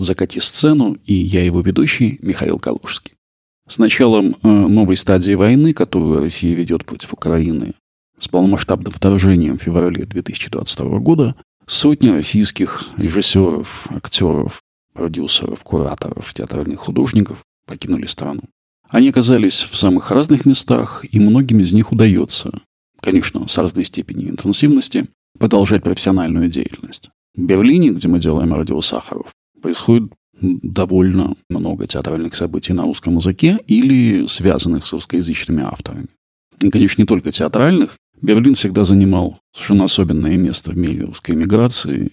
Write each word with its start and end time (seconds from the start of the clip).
Подкаст 0.00 0.06
«Закати 0.06 0.40
сцену» 0.40 0.96
и 1.04 1.12
я 1.12 1.44
его 1.44 1.60
ведущий 1.60 2.18
Михаил 2.22 2.58
Калужский. 2.58 3.12
С 3.68 3.78
началом 3.78 4.36
э, 4.42 4.48
новой 4.48 4.96
стадии 4.96 5.34
войны, 5.34 5.74
которую 5.74 6.20
Россия 6.20 6.54
ведет 6.54 6.86
против 6.86 7.12
Украины, 7.12 7.74
с 8.18 8.26
полномасштабным 8.26 8.92
вторжением 8.92 9.58
в 9.58 9.62
феврале 9.62 10.06
2022 10.06 10.98
года, 11.00 11.34
сотни 11.66 12.08
российских 12.08 12.88
режиссеров, 12.96 13.88
актеров, 13.90 14.62
продюсеров, 14.94 15.62
кураторов, 15.64 16.32
театральных 16.32 16.80
художников 16.80 17.44
покинули 17.66 18.06
страну. 18.06 18.42
Они 18.88 19.10
оказались 19.10 19.62
в 19.70 19.76
самых 19.76 20.10
разных 20.10 20.46
местах, 20.46 21.04
и 21.10 21.20
многим 21.20 21.60
из 21.60 21.72
них 21.72 21.92
удается, 21.92 22.52
конечно, 23.02 23.46
с 23.46 23.58
разной 23.58 23.84
степенью 23.84 24.30
интенсивности, 24.30 25.08
продолжать 25.38 25.82
профессиональную 25.82 26.48
деятельность. 26.48 27.10
В 27.36 27.42
Берлине, 27.42 27.90
где 27.90 28.08
мы 28.08 28.18
делаем 28.18 28.54
радио 28.54 28.80
Сахаров, 28.80 29.32
происходит 29.60 30.12
довольно 30.40 31.34
много 31.48 31.86
театральных 31.86 32.34
событий 32.34 32.72
на 32.72 32.84
русском 32.84 33.16
языке 33.16 33.58
или 33.66 34.26
связанных 34.26 34.86
с 34.86 34.92
русскоязычными 34.92 35.62
авторами. 35.62 36.08
И, 36.60 36.70
конечно, 36.70 37.02
не 37.02 37.06
только 37.06 37.30
театральных. 37.30 37.96
Берлин 38.22 38.54
всегда 38.54 38.84
занимал 38.84 39.38
совершенно 39.52 39.84
особенное 39.84 40.36
место 40.36 40.72
в 40.72 40.76
мире 40.76 41.04
русской 41.04 41.32
эмиграции. 41.32 42.10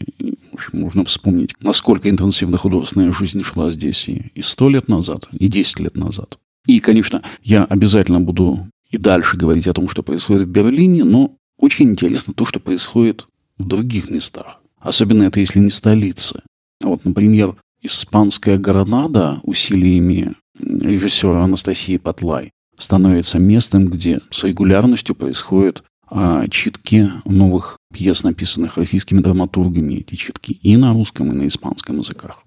В 0.51 0.55
общем, 0.55 0.79
можно 0.79 1.03
вспомнить, 1.03 1.53
насколько 1.59 2.09
интенсивно 2.09 2.57
художественная 2.57 3.11
жизнь 3.11 3.43
шла 3.43 3.71
здесь 3.71 4.07
и, 4.07 4.31
и 4.33 4.41
100 4.41 4.69
лет 4.69 4.87
назад, 4.87 5.27
и 5.31 5.47
10 5.49 5.79
лет 5.81 5.97
назад. 5.97 6.37
И, 6.65 6.79
конечно, 6.79 7.23
я 7.43 7.65
обязательно 7.65 8.21
буду 8.21 8.67
и 8.89 8.97
дальше 8.97 9.35
говорить 9.35 9.67
о 9.67 9.73
том, 9.73 9.89
что 9.89 10.01
происходит 10.01 10.47
в 10.47 10.51
Берлине, 10.51 11.03
но 11.03 11.35
очень 11.57 11.91
интересно 11.91 12.33
то, 12.33 12.45
что 12.45 12.59
происходит 12.59 13.27
в 13.57 13.65
других 13.65 14.09
местах. 14.09 14.61
Особенно 14.79 15.23
это, 15.23 15.39
если 15.39 15.59
не 15.59 15.69
столица. 15.69 16.43
Вот, 16.81 17.05
например, 17.05 17.55
испанская 17.81 18.57
Гранада 18.57 19.39
усилиями 19.43 20.35
режиссера 20.59 21.43
Анастасии 21.43 21.97
Патлай 21.97 22.51
становится 22.77 23.39
местом, 23.39 23.87
где 23.87 24.21
с 24.29 24.43
регулярностью 24.43 25.15
происходят 25.15 25.83
а, 26.09 26.47
читки 26.47 27.11
новых 27.25 27.77
пьес, 27.93 28.23
написанных 28.23 28.77
российскими 28.77 29.19
драматургами. 29.19 29.95
Эти 29.95 30.15
читки 30.15 30.53
и 30.53 30.77
на 30.77 30.93
русском, 30.93 31.31
и 31.31 31.35
на 31.35 31.47
испанском 31.47 31.97
языках. 31.99 32.43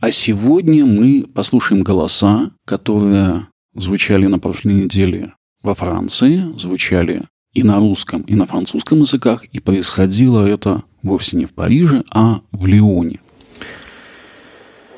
А 0.00 0.10
сегодня 0.10 0.84
мы 0.84 1.26
послушаем 1.32 1.82
голоса, 1.82 2.50
которые 2.66 3.46
звучали 3.74 4.26
на 4.26 4.38
прошлой 4.38 4.74
неделе 4.74 5.34
во 5.62 5.74
Франции, 5.74 6.52
звучали 6.58 7.24
и 7.52 7.62
на 7.62 7.78
русском, 7.78 8.22
и 8.22 8.34
на 8.34 8.46
французском 8.46 9.00
языках, 9.00 9.44
и 9.46 9.60
происходило 9.60 10.44
это 10.44 10.82
вовсе 11.02 11.36
не 11.36 11.44
в 11.44 11.54
Париже, 11.54 12.04
а 12.10 12.40
в 12.50 12.66
Лионе. 12.66 13.20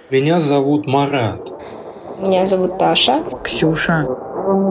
Меня 0.09 0.39
зовут 0.39 0.87
Марат. 0.87 1.53
Меня 2.23 2.47
зовут 2.47 2.79
Таша. 2.79 3.25
Ксюша. 3.43 4.07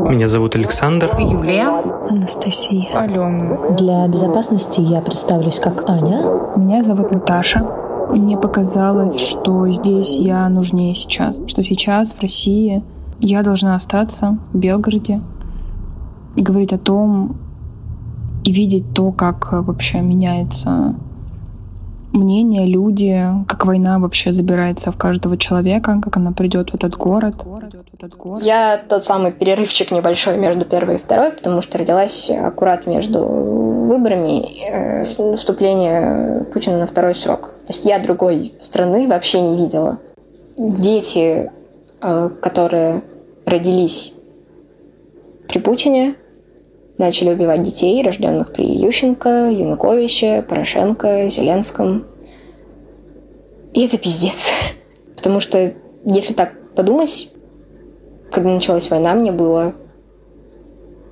Меня 0.08 0.30
зовут 0.30 0.56
Александр. 0.56 1.14
Юлия. 1.20 1.68
Анастасия. 2.10 2.98
Алена. 2.98 3.72
Для 3.72 4.08
безопасности 4.08 4.80
я 4.80 5.02
представлюсь 5.02 5.60
как 5.60 5.90
Аня. 5.90 6.22
Меня 6.56 6.82
зовут 6.84 7.12
Наташа. 7.12 7.68
Мне 8.12 8.38
показалось, 8.38 9.20
что 9.20 9.70
здесь 9.70 10.20
я 10.20 10.48
нужнее 10.48 10.94
сейчас. 10.94 11.44
Что 11.48 11.66
сейчас 11.66 12.14
в 12.14 12.22
России 12.22 12.82
я 13.20 13.44
должна 13.44 13.76
остаться 13.76 14.38
в 14.54 14.58
Белгороде 14.58 15.20
и 16.38 16.42
говорить 16.42 16.72
о 16.72 16.78
том, 16.78 17.36
и 18.46 18.54
видеть 18.54 18.94
то, 18.94 19.12
как 19.12 19.52
вообще 19.52 20.00
меняется 20.00 20.96
мнение, 22.16 22.66
люди, 22.66 23.22
как 23.48 23.66
война 23.66 24.00
вообще 24.00 24.32
забирается 24.32 24.92
в 24.92 24.98
каждого 24.98 25.38
человека, 25.38 26.00
как 26.02 26.18
она 26.18 26.32
придет 26.32 26.72
в 26.72 26.76
этот 26.76 26.96
город. 26.96 27.36
Я 28.42 28.78
тот 28.78 29.04
самый 29.04 29.32
перерывчик 29.32 29.92
небольшой 29.92 30.38
между 30.38 30.66
первой 30.66 30.96
и 30.96 30.98
второй, 30.98 31.32
потому 31.32 31.62
что 31.62 31.78
родилась 31.78 32.30
аккурат 32.32 32.88
между 32.88 33.24
выборами 33.24 34.42
и 34.42 34.66
э, 34.70 35.36
вступления 35.36 36.46
Путина 36.46 36.80
на 36.80 36.88
второй 36.88 37.16
срок. 37.16 37.54
То 37.66 37.74
есть 37.74 37.86
я 37.86 38.00
другой 38.00 38.54
страны 38.60 39.08
вообще 39.08 39.42
не 39.42 39.58
видела. 39.58 40.00
Дети, 40.58 41.52
э, 42.02 42.30
которые 42.42 43.02
родились 43.46 44.14
при 45.48 45.60
Путине, 45.60 46.16
начали 46.98 47.30
убивать 47.34 47.64
детей, 47.64 48.02
рожденных 48.04 48.54
при 48.54 48.66
Ющенко, 48.66 49.50
Януковиче, 49.50 50.42
Порошенко, 50.42 51.28
Зеленском. 51.30 52.06
И 53.74 53.86
это 53.86 53.98
пиздец. 53.98 54.50
Потому 55.16 55.40
что, 55.40 55.74
если 56.06 56.34
так 56.34 56.54
подумать, 56.76 57.32
когда 58.32 58.52
началась 58.52 58.90
война, 58.90 59.14
мне 59.14 59.32
было... 59.32 59.74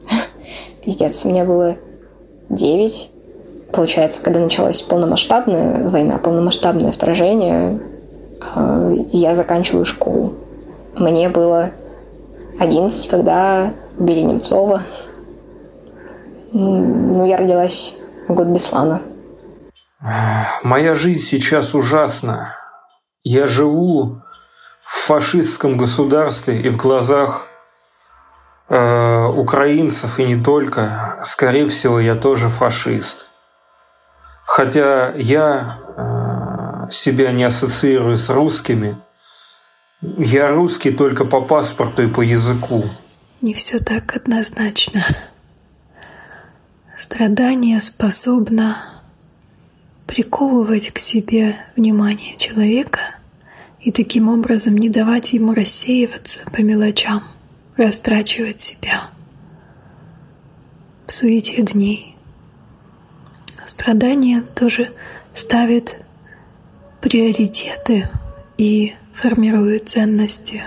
Пиздец, 0.86 1.26
мне 1.26 1.44
было 1.44 1.76
9. 2.50 3.12
Получается, 3.74 4.24
когда 4.24 4.40
началась 4.40 4.82
полномасштабная 4.82 5.90
война, 5.90 6.18
полномасштабное 6.18 6.92
вторжение, 6.92 7.80
э, 8.56 8.96
я 9.12 9.36
заканчиваю 9.36 9.86
школу. 9.86 10.34
Мне 10.96 11.30
было 11.30 11.72
11, 12.60 13.10
когда 13.10 13.74
убили 13.98 14.22
Немцова. 14.22 14.84
Ну, 16.54 17.26
я 17.26 17.38
родилась 17.38 17.98
в 18.28 18.34
год 18.34 18.48
Беслана. 18.48 19.02
Моя 20.64 20.94
жизнь 20.94 21.22
сейчас 21.22 21.74
ужасна. 21.74 22.56
Я 23.24 23.48
живу 23.48 24.22
в 24.84 25.08
фашистском 25.08 25.78
государстве 25.78 26.62
и 26.62 26.70
в 26.70 26.78
глазах 26.78 27.48
э, 28.70 29.26
украинцев 29.26 30.20
и 30.20 30.26
не 30.26 30.42
только. 30.44 31.20
Скорее 31.26 31.68
всего, 31.68 32.00
я 32.00 32.16
тоже 32.16 32.50
фашист. 32.50 33.26
Хотя 34.46 35.12
я 35.16 35.80
э, 35.98 36.92
себя 36.92 37.32
не 37.32 37.46
ассоциирую 37.46 38.18
с 38.18 38.30
русскими. 38.30 38.96
Я 40.02 40.52
русский 40.52 40.92
только 40.92 41.26
по 41.26 41.42
паспорту 41.42 42.04
и 42.04 42.08
по 42.08 42.22
языку. 42.22 42.84
Не 43.42 43.56
все 43.56 43.80
так 43.80 44.16
однозначно. 44.16 45.04
Страдание 47.04 47.82
способно 47.82 48.78
приковывать 50.08 50.90
к 50.92 51.00
себе 51.00 51.58
внимание 51.76 52.38
человека 52.38 53.02
и 53.82 53.92
таким 53.92 54.30
образом 54.30 54.78
не 54.78 54.88
давать 54.88 55.34
ему 55.34 55.54
рассеиваться 55.54 56.46
по 56.50 56.62
мелочам, 56.62 57.22
растрачивать 57.76 58.62
себя 58.62 59.10
в 61.06 61.12
суете 61.12 61.62
дней. 61.62 62.16
Страдание 63.66 64.40
тоже 64.40 64.94
ставит 65.36 66.06
приоритеты 67.02 68.08
и 68.58 68.94
формирует 69.14 69.90
ценности. 69.90 70.64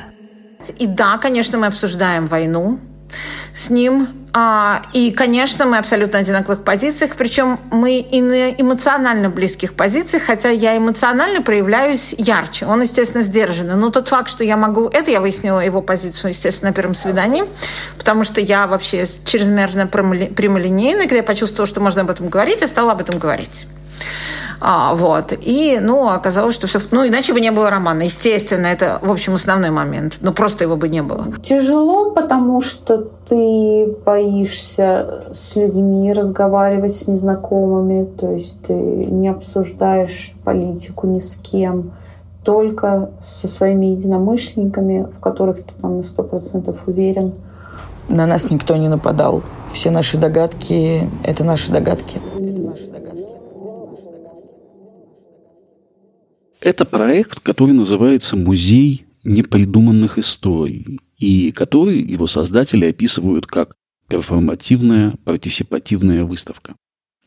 И 0.79 0.87
да, 0.87 1.17
конечно, 1.17 1.57
мы 1.57 1.69
обсуждаем 1.69 2.27
войну 2.27 2.79
с 3.55 3.71
ним, 3.71 4.09
а, 4.39 4.83
и, 4.93 5.13
конечно, 5.13 5.65
мы 5.65 5.79
абсолютно 5.79 6.19
одинаковых 6.19 6.63
позициях, 6.63 7.13
причем 7.17 7.59
мы 7.71 8.01
и 8.01 8.21
на 8.21 8.51
эмоционально 8.51 9.31
близких 9.31 9.73
позициях, 9.73 10.25
хотя 10.25 10.51
я 10.51 10.77
эмоционально 10.77 11.41
проявляюсь 11.41 12.15
ярче. 12.19 12.67
Он, 12.67 12.83
естественно, 12.83 13.25
сдержанный. 13.25 13.77
Но 13.77 13.89
тот 13.89 14.09
факт, 14.09 14.29
что 14.29 14.45
я 14.45 14.59
могу... 14.59 14.89
Это 14.89 15.11
я 15.11 15.23
выяснила 15.23 15.61
его 15.61 15.81
позицию, 15.81 16.33
естественно, 16.33 16.71
на 16.71 16.75
первом 16.75 16.95
свидании, 16.95 17.45
потому 17.97 18.25
что 18.25 18.43
я 18.43 18.67
вообще 18.67 19.07
чрезмерно 19.25 19.87
прямолинейна. 19.87 21.05
Когда 21.05 21.17
я 21.17 21.23
почувствовала, 21.23 21.67
что 21.67 21.81
можно 21.81 22.03
об 22.03 22.11
этом 22.11 22.29
говорить, 22.29 22.61
я 22.61 22.69
стала 22.69 22.93
об 22.93 23.01
этом 23.01 23.19
говорить. 23.19 23.67
А, 24.61 24.95
вот. 24.95 25.33
И, 25.41 25.79
ну, 25.81 26.09
оказалось, 26.09 26.55
что 26.55 26.67
все... 26.67 26.81
Ну, 26.91 27.07
иначе 27.07 27.33
бы 27.33 27.41
не 27.41 27.51
было 27.51 27.71
романа. 27.71 28.03
Естественно, 28.03 28.67
это, 28.67 28.99
в 29.03 29.11
общем, 29.11 29.35
основной 29.35 29.71
момент. 29.71 30.15
Ну, 30.21 30.33
просто 30.33 30.65
его 30.65 30.77
бы 30.77 30.89
не 30.89 31.03
было. 31.03 31.27
Тяжело, 31.43 32.11
потому 32.11 32.61
что 32.61 33.09
ты 33.29 33.95
боишься 34.05 35.25
с 35.33 35.57
людьми 35.57 36.13
разговаривать, 36.13 36.97
с 36.97 37.09
незнакомыми. 37.09 38.05
То 38.05 38.33
есть 38.33 38.63
ты 38.67 38.73
не 38.73 39.29
обсуждаешь 39.29 40.35
политику 40.45 41.07
ни 41.07 41.21
с 41.21 41.37
кем 41.37 41.93
только 42.45 43.11
со 43.21 43.49
своими 43.49 43.87
единомышленниками, 43.87 45.09
в 45.13 45.19
которых 45.19 45.57
ты 45.57 45.75
там 45.83 45.99
на 45.99 46.03
сто 46.05 46.23
процентов 46.23 46.85
уверен. 46.87 47.33
На 48.09 48.27
нас 48.27 48.51
никто 48.51 48.77
не 48.77 48.89
нападал. 48.89 49.43
Все 49.73 49.91
наши 49.91 50.17
догадки– 50.17 51.11
это 51.25 51.43
наши 51.43 51.73
догадки. 51.73 52.21
Это 52.37 52.41
наши 52.41 52.53
догадки. 52.53 52.56
Это 56.67 56.85
проект, 56.85 57.39
который 57.39 57.75
называется 57.75 58.37
«Музей 58.37 59.07
непридуманных 59.23 60.19
историй», 60.19 60.99
и 61.17 61.53
который 61.53 62.03
его 62.03 62.27
создатели 62.27 62.87
описывают 62.87 63.47
как 63.47 63.77
перформативная 64.09 65.15
партисипативная 65.25 66.25
выставка. 66.25 66.75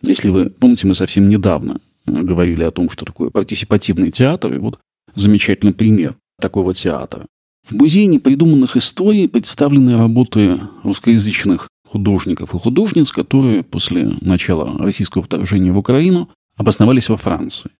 Если 0.02 0.30
вы 0.30 0.50
помните, 0.50 0.88
мы 0.88 0.94
совсем 0.94 1.30
недавно 1.30 1.80
говорили 2.06 2.66
о 2.66 2.72
том, 2.72 2.90
что 2.90 3.06
такое 3.06 3.30
партисипативный 3.30 4.12
театр. 4.12 4.56
И 4.56 4.60
вот 4.60 4.78
замечательный 5.16 5.74
пример 5.74 6.18
такого 6.42 6.74
театра. 6.74 7.26
В 7.66 7.72
Музее 7.72 8.08
непридуманных 8.08 8.76
историй 8.76 9.30
представлены 9.30 9.98
работы 9.98 10.60
русскоязычных 10.84 11.70
художников 11.88 12.54
и 12.54 12.60
художниц, 12.60 13.14
которые 13.14 13.64
после 13.64 14.18
начала 14.20 14.78
российского 14.78 15.24
вторжения 15.24 15.72
в 15.72 15.78
Украину 15.78 16.30
обосновались 16.58 17.08
во 17.08 17.16
Франции. 17.16 17.72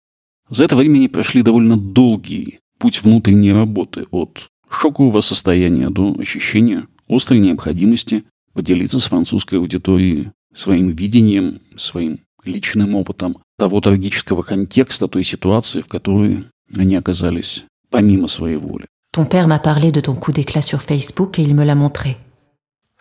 За 0.50 0.64
это 0.64 0.76
время 0.76 1.08
прошли 1.10 1.42
довольно 1.42 1.78
долгий 1.78 2.60
путь 2.80 3.04
внутренней 3.04 3.54
работы 3.54 4.06
от 4.12 4.48
шокового 4.70 5.22
состояния 5.22 5.90
до 5.90 6.16
ощущения 6.20 6.88
острой 7.08 7.40
необходимости 7.40 8.24
поделиться 8.54 9.00
с 9.00 9.06
французской 9.06 9.56
аудиторией 9.56 10.32
своим 10.54 10.90
видением, 10.90 11.62
своим 11.76 12.20
личным 12.44 12.96
опытом 12.96 13.38
того 13.58 13.82
трагического 13.82 14.42
контекста, 14.42 15.08
той 15.08 15.24
ситуации, 15.24 15.82
в 15.82 15.88
которой 15.88 16.46
они 16.76 16.96
оказались 16.96 17.66
помимо 17.90 18.28
своей 18.28 18.58
воли. 18.58 18.86
Ton 19.12 19.26
père 19.26 19.48
m'a 19.48 19.60
parlé 19.60 19.92
de 19.92 20.02
ton 20.02 20.16
coup 20.16 20.32
d'éclat 20.32 20.62
sur 20.62 20.82
Facebook 20.82 21.40
et 21.40 21.42
il 21.42 21.56
me 21.56 21.66
l'a 21.66 21.76
montré. 21.76 22.18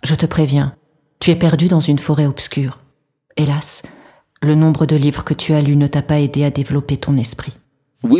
Je 0.03 0.15
te 0.15 0.27
préviens, 0.27 0.75
tu 1.19 1.31
es 1.31 1.37
perdu 1.37 1.69
dans 1.69 1.81
une 1.81 1.99
forêt 1.99 2.27
obscure. 2.27 2.79
Hélas, 3.37 3.83
le 4.43 4.55
nombre 4.55 4.87
de 4.87 4.97
livres 4.97 5.25
que 5.25 5.35
tu 5.35 5.53
as 5.53 5.63
lus 5.63 5.77
ne 5.77 5.87
t'a 5.87 6.03
pas 6.03 6.21
aidé 6.21 6.45
à 6.45 6.51
développer 6.51 6.97
ton 6.97 7.17
esprit. 7.17 7.53
В 8.03 8.17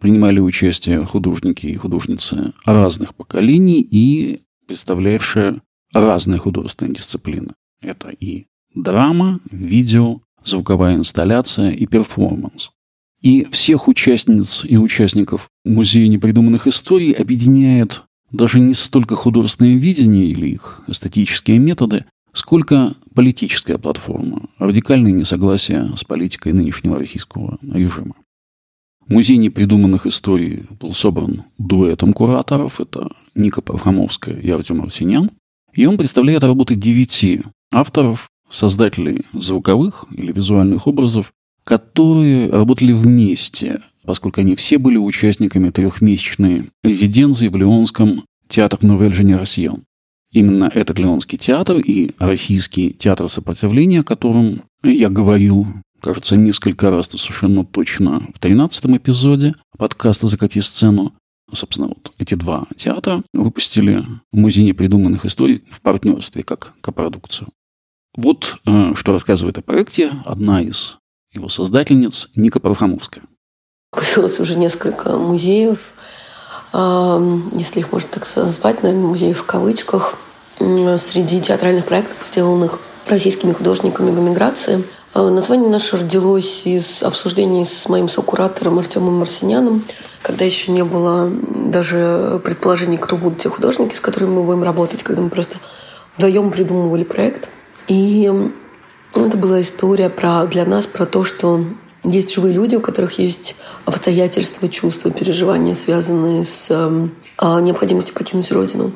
принимали 0.00 0.40
участие 0.40 1.04
художники 1.04 1.66
и 1.66 1.74
художницы 1.74 2.52
разных 2.64 3.14
поколений 3.14 3.86
и 3.90 4.40
представлявшие 4.66 5.60
разные 5.92 6.38
художественные 6.38 6.94
дисциплины. 6.94 7.52
Это 7.82 8.08
и 8.08 8.46
драма, 8.74 9.40
видео, 9.50 10.20
звуковая 10.44 10.94
инсталляция 10.96 11.70
и 11.70 11.86
перформанс. 11.86 12.70
И 13.20 13.46
всех 13.50 13.88
участниц 13.88 14.64
и 14.64 14.78
участников 14.78 15.48
Музея 15.64 16.08
непридуманных 16.08 16.66
историй 16.66 17.12
объединяет 17.12 18.04
даже 18.32 18.60
не 18.60 18.72
столько 18.72 19.16
художественное 19.16 19.76
видение 19.76 20.26
или 20.26 20.46
их 20.46 20.82
эстетические 20.86 21.58
методы, 21.58 22.06
сколько 22.32 22.94
политическая 23.14 23.78
платформа, 23.78 24.48
радикальное 24.58 25.12
несогласие 25.12 25.90
с 25.96 26.04
политикой 26.04 26.52
нынешнего 26.52 26.98
российского 26.98 27.58
режима. 27.62 28.14
Музей 29.08 29.38
непридуманных 29.38 30.06
историй 30.06 30.66
был 30.78 30.92
собран 30.92 31.42
дуэтом 31.58 32.12
кураторов. 32.12 32.80
Это 32.80 33.10
Ника 33.34 33.60
Пархамовская 33.60 34.36
и 34.36 34.48
Артем 34.50 34.82
Арсенян. 34.82 35.32
И 35.74 35.84
он 35.84 35.98
представляет 35.98 36.44
работы 36.44 36.76
девяти 36.76 37.42
авторов, 37.72 38.28
создателей 38.48 39.26
звуковых 39.32 40.06
или 40.12 40.32
визуальных 40.32 40.86
образов, 40.86 41.32
которые 41.64 42.50
работали 42.50 42.92
вместе, 42.92 43.80
поскольку 44.04 44.40
они 44.40 44.56
все 44.56 44.78
были 44.78 44.96
участниками 44.96 45.70
трехмесячной 45.70 46.70
резиденции 46.82 47.48
в 47.48 47.56
Леонском 47.56 48.24
театре 48.48 48.88
Новель 48.88 49.12
Женерасьон. 49.12 49.84
Именно 50.32 50.70
этот 50.72 50.98
Леонский 50.98 51.38
театр 51.38 51.78
и 51.78 52.12
Российский 52.18 52.92
театр 52.92 53.28
сопротивления, 53.28 54.00
о 54.00 54.04
котором 54.04 54.62
я 54.82 55.08
говорил, 55.10 55.66
кажется, 56.00 56.36
несколько 56.36 56.90
раз, 56.90 57.08
совершенно 57.08 57.64
точно, 57.64 58.28
в 58.34 58.38
13 58.38 58.86
эпизоде 58.86 59.54
подкаста 59.76 60.28
«Закати 60.28 60.60
сцену», 60.60 61.14
Собственно, 61.52 61.88
вот 61.88 62.12
эти 62.18 62.34
два 62.34 62.66
театра 62.76 63.22
выпустили 63.32 64.04
музей 64.32 64.64
непридуманных 64.64 65.26
историй 65.26 65.64
в 65.68 65.80
партнерстве 65.80 66.42
как 66.42 66.74
копродукцию. 66.80 67.48
Вот 68.16 68.58
э, 68.66 68.94
что 68.94 69.12
рассказывает 69.12 69.58
о 69.58 69.62
проекте 69.62 70.12
одна 70.24 70.60
из 70.60 70.98
его 71.32 71.48
создательниц 71.48 72.28
Ника 72.34 72.60
Пархамовская. 72.60 73.24
Появилось 73.90 74.38
уже 74.38 74.56
несколько 74.56 75.16
музеев, 75.16 75.78
если 76.72 77.80
их 77.80 77.92
можно 77.92 78.08
так 78.10 78.26
назвать, 78.36 78.82
наверное, 78.82 79.06
музеев 79.06 79.38
в 79.38 79.44
кавычках, 79.44 80.14
среди 80.58 81.40
театральных 81.40 81.86
проектов, 81.86 82.18
сделанных 82.30 82.78
российскими 83.08 83.52
художниками 83.52 84.10
в 84.10 84.20
эмиграции. 84.20 84.84
А, 85.12 85.28
название 85.28 85.68
наше 85.68 85.96
родилось 85.96 86.62
из 86.64 87.02
обсуждений 87.02 87.64
с 87.64 87.88
моим 87.88 88.08
сокуратором 88.08 88.78
Артемом 88.78 89.14
Марсиняном, 89.14 89.82
когда 90.22 90.44
еще 90.44 90.70
не 90.70 90.84
было 90.84 91.30
даже 91.30 92.40
предположений, 92.44 92.98
кто 92.98 93.16
будут 93.16 93.38
те 93.38 93.48
художники, 93.48 93.94
с 93.94 94.00
которыми 94.00 94.30
мы 94.30 94.42
будем 94.44 94.62
работать, 94.62 95.02
когда 95.02 95.22
мы 95.22 95.30
просто 95.30 95.58
вдвоем 96.16 96.50
придумывали 96.50 97.04
проект. 97.04 97.48
И 97.88 98.30
это 99.14 99.36
была 99.36 99.60
история 99.62 100.10
про, 100.10 100.44
для 100.46 100.64
нас 100.64 100.86
про 100.86 101.06
то, 101.06 101.24
что 101.24 101.64
есть 102.04 102.32
живые 102.32 102.54
люди, 102.54 102.76
у 102.76 102.80
которых 102.80 103.18
есть 103.18 103.56
обстоятельства, 103.84 104.68
чувства, 104.68 105.10
переживания, 105.10 105.74
связанные 105.74 106.44
с 106.44 106.68
э, 106.70 107.60
необходимостью 107.60 108.14
покинуть 108.14 108.50
родину 108.52 108.92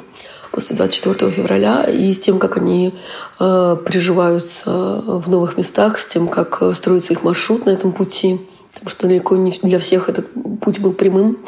после 0.51 0.77
24 0.77 1.33
февраля 1.33 1.85
и 1.85 2.13
с 2.13 2.21
тем, 2.21 2.39
как 2.39 2.57
они 2.57 2.95
э, 3.41 3.77
приживаются 3.85 4.71
в 4.71 5.29
новых 5.29 5.57
местах, 5.59 5.99
с 5.99 6.07
тем, 6.07 6.29
как 6.29 6.63
строится 6.75 7.13
их 7.13 7.25
маршрут 7.25 7.67
на 7.67 7.71
этом 7.71 7.93
пути. 7.93 8.41
Потому 8.73 8.91
что 8.91 9.07
далеко 9.07 9.37
не 9.37 9.51
для 9.63 9.79
всех 9.79 10.09
этот 10.09 10.27
путь 10.61 10.79
был 10.79 10.93
прямым 10.93 11.39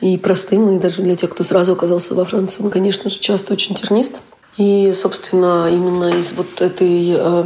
и 0.00 0.18
простым, 0.18 0.68
и 0.70 0.78
даже 0.78 1.02
для 1.02 1.16
тех, 1.16 1.30
кто 1.30 1.44
сразу 1.44 1.72
оказался 1.72 2.14
во 2.14 2.24
Франции, 2.24 2.62
он, 2.62 2.70
конечно 2.70 3.10
же, 3.10 3.18
часто 3.18 3.52
очень 3.52 3.74
тернист. 3.74 4.20
И, 4.56 4.92
собственно, 4.92 5.68
именно 5.70 6.18
из 6.18 6.32
вот 6.32 6.60
этой 6.60 7.14
э, 7.16 7.44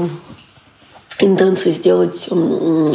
интенции 1.20 1.73
сделать 1.73 2.29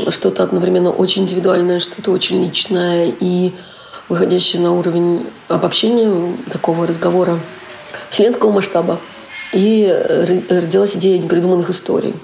что-то 0.09 0.43
одновременно 0.43 0.91
очень 0.91 1.23
индивидуальное, 1.23 1.79
что-то 1.79 2.11
очень 2.11 2.43
личное 2.43 3.13
и 3.19 3.51
выходящее 4.09 4.61
на 4.61 4.73
уровень 4.73 5.27
обобщения 5.47 6.37
такого 6.51 6.87
разговора 6.87 7.39
вселенского 8.09 8.51
масштаба. 8.51 8.99
И 9.53 9.85
родилась 10.49 10.95
идея 10.95 11.19
непридуманных 11.19 11.69
историй. 11.69 12.15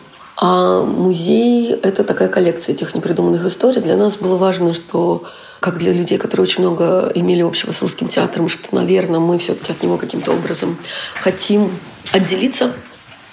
А 0.41 0.83
музей— 0.83 1.71
это 1.83 2.03
такая 2.03 2.29
коллекция 2.29 2.73
этих 2.73 2.95
непридуманных 2.95 3.45
историй. 3.45 3.81
Для 3.81 3.97
нас 3.97 4.15
было 4.15 4.37
важно, 4.37 4.73
что 4.73 5.23
как 5.59 5.77
для 5.77 5.91
людей, 5.91 6.17
которые 6.17 6.45
очень 6.45 6.61
много 6.61 7.11
имели 7.13 7.41
общего 7.41 7.71
с 7.71 7.81
русским 7.81 8.07
театром, 8.07 8.47
что, 8.47 8.73
наверное, 8.73 9.19
мы 9.19 9.37
все-таки 9.37 9.73
от 9.73 9.83
него 9.83 9.97
каким-то 9.97 10.31
образом 10.31 10.77
хотим 11.21 11.69
отделиться, 12.13 12.71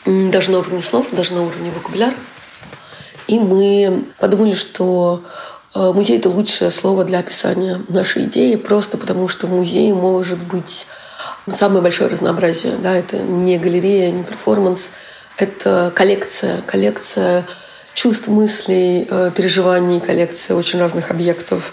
даже 0.05 0.51
на 0.51 0.59
уровне 0.59 0.83
слов, 0.83 1.07
даже 1.13 1.33
на 1.35 1.43
уровне 1.43 1.71
вокабуляра. 1.71 2.15
И 3.27 3.39
мы 3.39 4.05
подумали, 4.19 4.53
что 4.53 5.23
э, 5.75 5.93
музей— 5.93 6.19
это 6.19 6.29
лучшее 6.29 6.71
слово 6.71 7.05
для 7.05 7.19
описания 7.19 7.81
нашей 7.89 8.25
идеи, 8.25 8.57
просто 8.57 8.99
потому 8.99 9.29
что 9.29 9.47
в 9.47 9.51
музее 9.51 9.93
может 9.95 10.39
быть 10.39 10.87
самое 11.51 11.83
большое 11.83 12.11
разнообразие. 12.11 12.77
Да? 12.77 12.95
Это 12.95 13.19
не 13.19 13.59
галерея, 13.59 14.11
не 14.11 14.23
перформанс, 14.23 14.93
это 15.37 15.93
коллекция, 15.95 16.63
коллекция 16.63 17.47
чувств, 17.95 18.29
мыслей, 18.29 19.07
э, 19.11 19.31
переживаний, 19.35 20.01
коллекция 20.01 20.57
очень 20.57 20.79
разных 20.79 21.11
объектов, 21.11 21.73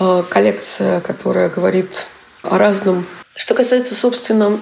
э, 0.00 0.24
коллекция, 0.28 1.00
которая 1.00 1.48
говорит 1.48 2.06
о 2.42 2.58
разном. 2.58 3.06
Что 3.36 3.54
касается, 3.54 3.94
собственно, 3.94 4.58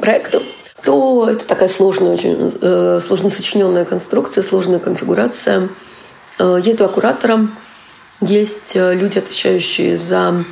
проекта, 0.00 0.42
то 0.84 1.28
это 1.28 1.46
такая 1.46 1.68
сложная, 1.68 2.12
очень 2.12 2.52
э, 2.60 3.00
сложно 3.00 3.30
сочиненная 3.30 3.84
конструкция, 3.84 4.42
сложная 4.42 4.78
конфигурация. 4.78 5.68
Есть 6.38 6.78
два 6.78 6.88
куратора, 6.88 7.48
есть 8.20 8.74
люди, 8.74 9.18
отвечающие 9.18 9.96
за 9.96 10.44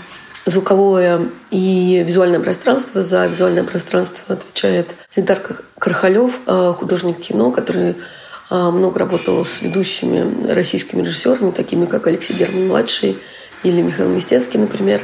звуковое 0.44 1.30
и 1.50 2.02
визуальное 2.06 2.40
пространство. 2.40 3.02
За 3.02 3.26
визуальное 3.26 3.64
пространство 3.64 4.34
отвечает 4.34 4.96
Эльдар 5.14 5.40
Кархалев, 5.78 6.40
э, 6.46 6.74
художник 6.76 7.20
кино, 7.20 7.50
который 7.50 7.96
э, 8.50 8.70
много 8.70 8.98
работал 8.98 9.44
с 9.44 9.62
ведущими 9.62 10.52
российскими 10.52 11.02
режиссерами, 11.02 11.50
такими 11.50 11.86
как 11.86 12.06
Алексей 12.06 12.34
Герман-младший 12.34 13.18
или 13.62 13.82
Михаил 13.82 14.08
Мистецкий, 14.08 14.58
например, 14.58 15.02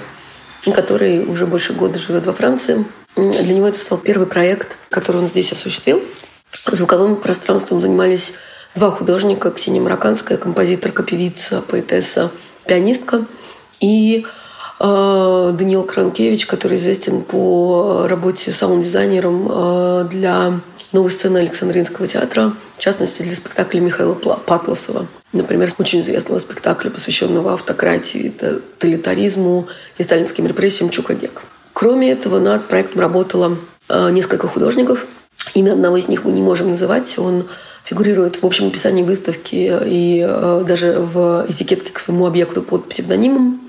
который 0.74 1.24
уже 1.24 1.46
больше 1.46 1.72
года 1.72 1.98
живет 1.98 2.26
во 2.26 2.32
Франции. 2.32 2.84
Для 3.18 3.54
него 3.54 3.68
это 3.68 3.78
стал 3.78 3.98
первый 3.98 4.26
проект, 4.26 4.78
который 4.90 5.18
он 5.18 5.28
здесь 5.28 5.52
осуществил. 5.52 6.02
Звуковым 6.66 7.16
пространством 7.16 7.80
занимались 7.80 8.34
два 8.74 8.90
художника. 8.90 9.50
Ксения 9.50 9.80
Марокканская, 9.80 10.38
композиторка, 10.38 11.02
певица, 11.02 11.60
поэтесса, 11.60 12.30
пианистка. 12.66 13.26
И 13.80 14.24
Э, 14.80 15.52
Даниил 15.52 15.84
Кранкевич, 15.84 16.46
который 16.46 16.78
известен 16.78 17.22
по 17.22 18.06
работе 18.08 18.52
саунд-дизайнером 18.52 19.48
э, 19.50 20.08
для 20.10 20.60
новой 20.92 21.10
сцены 21.10 21.38
Александринского 21.38 22.06
театра, 22.06 22.54
в 22.76 22.80
частности, 22.80 23.22
для 23.22 23.34
спектакля 23.34 23.80
Михаила 23.80 24.14
Патласова. 24.14 25.08
Например, 25.32 25.70
очень 25.78 26.00
известного 26.00 26.38
спектакля, 26.38 26.90
посвященного 26.90 27.54
автократии, 27.54 28.30
тоталитаризму 28.30 29.66
и 29.98 30.02
сталинским 30.02 30.46
репрессиям 30.46 30.90
«Чукагек». 30.90 31.42
Кроме 31.78 32.10
этого, 32.10 32.40
над 32.40 32.66
проектом 32.66 33.00
работало 33.00 33.56
э, 33.88 34.10
несколько 34.10 34.48
художников. 34.48 35.06
Имя 35.54 35.74
одного 35.74 35.96
из 35.96 36.08
них 36.08 36.24
мы 36.24 36.32
не 36.32 36.42
можем 36.42 36.70
называть. 36.70 37.16
Он 37.20 37.46
фигурирует 37.84 38.42
в 38.42 38.44
общем 38.44 38.66
описании 38.66 39.04
выставки 39.04 39.72
и 39.86 40.26
э, 40.28 40.64
даже 40.66 40.94
в 40.98 41.46
этикетке 41.48 41.92
к 41.92 42.00
своему 42.00 42.26
объекту 42.26 42.62
под 42.62 42.88
псевдонимом. 42.88 43.60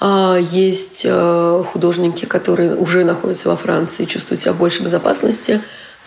А 0.00 0.38
есть 0.38 1.02
э, 1.04 1.64
художники, 1.70 2.24
которые 2.24 2.76
уже 2.76 3.04
находятся 3.04 3.50
во 3.50 3.56
Франции 3.56 4.04
и 4.04 4.08
чувствуют 4.08 4.40
себя 4.40 4.54
в 4.54 4.58
большей 4.58 4.82
безопасности. 4.82 5.60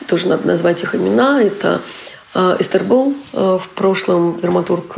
Тоже 0.08 0.30
надо 0.30 0.48
назвать 0.48 0.82
их 0.82 0.96
имена. 0.96 1.40
Это 1.40 1.82
э, 2.38 2.58
Эстер 2.60 2.84
Бол, 2.84 3.16
в 3.34 3.70
прошлом 3.76 4.40
драматург, 4.40 4.98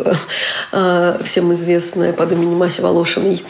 всем 1.24 1.54
известная 1.54 2.14
под 2.14 2.32
именем 2.32 2.58
Мася 2.58 2.82
Волошиной. 2.82 3.44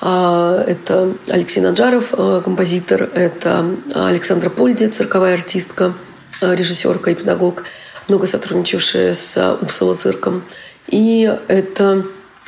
Это 0.00 1.14
Алексей 1.28 1.60
Наджаров, 1.60 2.10
композитор. 2.44 3.02
Это 3.14 3.64
Александра 3.94 4.50
Польди, 4.50 4.86
цирковая 4.86 5.34
артистка, 5.34 5.94
режиссерка 6.40 7.10
и 7.10 7.14
педагог, 7.14 7.64
много 8.08 8.26
сотрудничавшая 8.26 9.14
с 9.14 9.56
Упсала 9.60 9.94
цирком. 9.94 10.44
И 10.88 11.32
это 11.48 12.04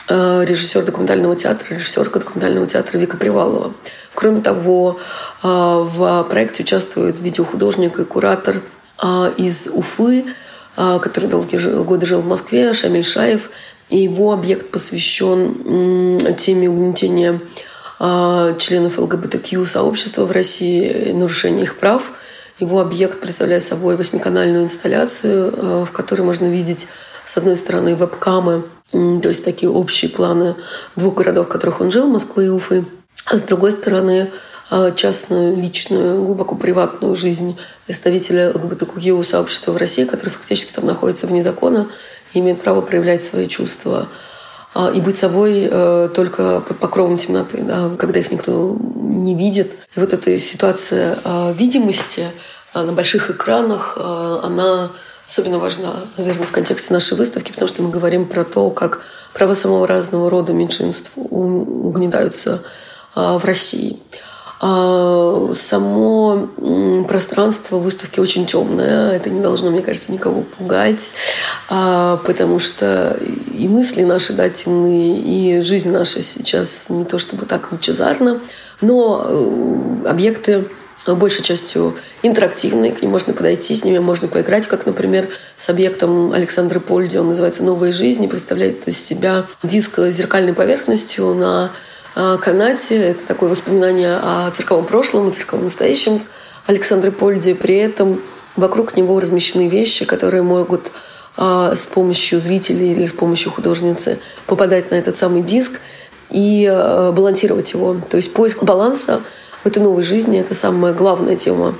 Э, 0.08 0.44
режиссер 0.44 0.84
документального 0.84 1.34
театра, 1.34 1.74
режиссерка 1.74 2.20
документального 2.20 2.66
театра 2.68 2.96
Вика 2.96 3.16
Привалова. 3.16 3.74
Кроме 4.14 4.40
того, 4.40 5.00
э, 5.42 5.46
в 5.48 6.22
проекте 6.30 6.62
участвует 6.62 7.18
видеохудожник 7.20 7.98
и 7.98 8.04
куратор 8.04 8.62
э, 9.02 9.32
из 9.36 9.66
Уфы, 9.66 10.26
который 10.76 11.28
долгие 11.28 11.82
годы 11.82 12.06
жил 12.06 12.20
в 12.20 12.26
Москве, 12.26 12.72
Шамиль 12.72 13.02
Шаев. 13.02 13.50
И 13.88 13.98
его 13.98 14.32
объект 14.32 14.70
посвящен 14.70 16.34
теме 16.36 16.68
угнетения 16.68 17.40
членов 17.98 18.98
ЛГБТК 18.98 19.64
сообщества 19.64 20.24
в 20.24 20.32
России, 20.32 21.12
нарушения 21.12 21.62
их 21.62 21.78
прав. 21.78 22.12
Его 22.58 22.80
объект 22.80 23.20
представляет 23.20 23.62
собой 23.62 23.96
восьмиканальную 23.96 24.64
инсталляцию, 24.64 25.84
в 25.84 25.92
которой 25.92 26.22
можно 26.22 26.46
видеть 26.46 26.88
с 27.24 27.36
одной 27.36 27.56
стороны, 27.56 27.96
вебкамы, 27.96 28.64
то 28.92 29.28
есть 29.28 29.44
такие 29.44 29.68
общие 29.68 30.10
планы 30.10 30.54
двух 30.94 31.14
городов, 31.14 31.46
в 31.46 31.48
которых 31.48 31.80
он 31.80 31.90
жил, 31.90 32.08
Москвы 32.08 32.46
и 32.46 32.48
Уфы. 32.48 32.86
А 33.24 33.38
с 33.38 33.42
другой 33.42 33.72
стороны, 33.72 34.30
а, 34.68 34.90
частную, 34.90 35.56
личную, 35.56 36.24
глубоко 36.24 36.56
приватную 36.56 37.14
жизнь 37.14 37.56
представителя 37.86 38.50
ЛГБТКИО 38.52 39.22
сообщества 39.22 39.70
в 39.70 39.76
России, 39.76 40.04
который 40.04 40.30
фактически 40.30 40.72
там 40.72 40.86
находится 40.86 41.28
вне 41.28 41.40
закона 41.40 41.88
и 42.32 42.40
имеет 42.40 42.62
право 42.62 42.80
проявлять 42.80 43.22
свои 43.22 43.46
чувства 43.46 44.08
а, 44.74 44.90
и 44.90 45.00
быть 45.00 45.16
собой 45.18 45.68
э, 45.70 46.08
только 46.12 46.60
под 46.60 46.80
покровом 46.80 47.16
темноты, 47.16 47.62
да, 47.62 47.90
когда 47.96 48.18
их 48.18 48.32
никто 48.32 48.76
не 48.80 49.36
видит. 49.36 49.72
И 49.94 50.00
вот 50.00 50.12
эта 50.12 50.36
ситуация 50.36 51.16
а, 51.22 51.52
видимости 51.52 52.26
на 52.74 52.92
больших 52.92 53.30
экранах, 53.30 53.96
она 53.96 54.90
особенно 55.26 55.58
важна, 55.58 55.94
наверное, 56.18 56.46
в 56.46 56.50
контексте 56.50 56.92
нашей 56.92 57.16
выставки, 57.16 57.50
потому 57.50 57.68
что 57.68 57.82
мы 57.82 57.90
говорим 57.90 58.28
про 58.28 58.44
то, 58.44 58.68
как 58.70 59.00
права 59.32 59.54
самого 59.54 59.86
разного 59.86 60.28
рода 60.28 60.52
меньшинств 60.52 61.12
угнетаются 61.14 62.62
в 63.16 63.44
России. 63.44 63.98
А 64.58 65.50
само 65.52 66.48
пространство 67.06 67.76
выставки 67.76 68.20
очень 68.20 68.46
темное. 68.46 69.12
Это 69.12 69.28
не 69.28 69.42
должно, 69.42 69.70
мне 69.70 69.82
кажется, 69.82 70.12
никого 70.12 70.42
пугать, 70.42 71.10
а, 71.68 72.16
потому 72.24 72.58
что 72.58 73.18
и 73.52 73.68
мысли 73.68 74.02
наши 74.02 74.32
да, 74.32 74.48
темные, 74.48 75.18
и 75.18 75.60
жизнь 75.60 75.90
наша 75.90 76.22
сейчас 76.22 76.88
не 76.88 77.04
то 77.04 77.18
чтобы 77.18 77.44
так 77.44 77.70
лучезарна, 77.70 78.40
но 78.80 79.26
э, 79.28 80.08
объекты 80.08 80.66
большей 81.06 81.44
частью 81.44 81.94
интерактивные, 82.22 82.90
к 82.90 83.02
ним 83.02 83.12
можно 83.12 83.32
подойти, 83.32 83.76
с 83.76 83.84
ними 83.84 83.98
можно 83.98 84.26
поиграть, 84.26 84.66
как, 84.66 84.86
например, 84.86 85.28
с 85.56 85.68
объектом 85.68 86.32
Александры 86.32 86.80
Польди, 86.80 87.16
он 87.16 87.28
называется 87.28 87.62
«Новая 87.62 87.92
жизнь» 87.92 88.24
и 88.24 88.28
представляет 88.28 88.88
из 88.88 88.98
себя 88.98 89.46
диск 89.62 89.98
с 89.98 90.10
зеркальной 90.10 90.52
поверхностью 90.52 91.34
на 91.34 91.72
канате. 92.16 92.96
Это 92.96 93.26
такое 93.26 93.50
воспоминание 93.50 94.16
о 94.16 94.50
цирковом 94.50 94.86
прошлом, 94.86 95.28
о 95.28 95.30
цирковом 95.30 95.64
настоящем 95.64 96.22
Александры 96.66 97.12
Польди. 97.12 97.52
При 97.52 97.76
этом 97.76 98.22
вокруг 98.56 98.96
него 98.96 99.20
размещены 99.20 99.68
вещи, 99.68 100.04
которые 100.04 100.42
могут 100.42 100.90
а, 101.36 101.76
с 101.76 101.84
помощью 101.84 102.40
зрителей 102.40 102.92
или 102.92 103.04
с 103.04 103.12
помощью 103.12 103.52
художницы 103.52 104.18
попадать 104.46 104.90
на 104.90 104.94
этот 104.94 105.16
самый 105.16 105.42
диск 105.42 105.80
и 106.30 106.66
а, 106.70 107.12
балансировать 107.12 107.72
его. 107.72 107.96
То 108.08 108.16
есть 108.16 108.32
поиск 108.32 108.62
баланса 108.62 109.20
в 109.62 109.66
этой 109.66 109.82
новой 109.82 110.02
жизни. 110.02 110.40
Это 110.40 110.54
самая 110.54 110.94
главная 110.94 111.36
тема 111.36 111.76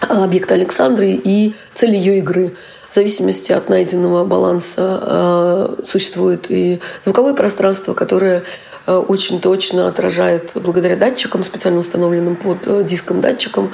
объекта 0.00 0.54
Александры 0.54 1.10
и 1.10 1.54
цель 1.72 1.96
ее 1.96 2.18
игры. 2.18 2.54
В 2.88 2.94
зависимости 2.94 3.50
от 3.50 3.68
найденного 3.68 4.24
баланса 4.24 5.76
существует 5.82 6.48
и 6.48 6.80
звуковое 7.04 7.34
пространство, 7.34 7.92
которое 7.92 8.44
очень 8.92 9.40
точно 9.40 9.88
отражает 9.88 10.52
благодаря 10.54 10.96
датчикам, 10.96 11.44
специально 11.44 11.78
установленным 11.78 12.36
под 12.36 12.66
э, 12.66 12.84
диском 12.84 13.20
датчикам, 13.20 13.72